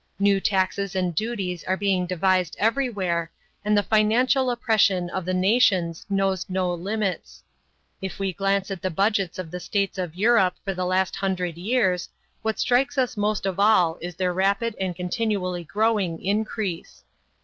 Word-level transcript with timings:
New 0.17 0.39
taxes 0.39 0.95
and 0.95 1.13
duties 1.13 1.63
are 1.65 1.77
being 1.77 2.07
devised 2.07 2.55
everywhere, 2.57 3.31
and 3.63 3.77
the 3.77 3.83
financial 3.83 4.49
oppression 4.49 5.11
of 5.11 5.25
the 5.25 5.33
nations 5.35 6.07
knows 6.09 6.49
no 6.49 6.73
limits. 6.73 7.43
If 8.01 8.17
we 8.17 8.33
glance 8.33 8.71
at 8.71 8.81
the 8.81 8.89
budgets 8.89 9.37
of 9.37 9.51
the 9.51 9.59
states 9.59 9.99
of 9.99 10.15
Europe 10.15 10.55
for 10.65 10.73
the 10.73 10.87
last 10.87 11.17
hundred 11.17 11.55
years, 11.55 12.09
what 12.41 12.57
strikes 12.57 12.97
us 12.97 13.15
most 13.15 13.45
of 13.45 13.59
all 13.59 13.99
is 14.01 14.15
their 14.15 14.33
rapid 14.33 14.75
and 14.79 14.95
continually 14.95 15.63
growing 15.63 16.19
increase. 16.25 17.03